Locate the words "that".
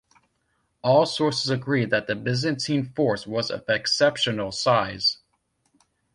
1.85-2.07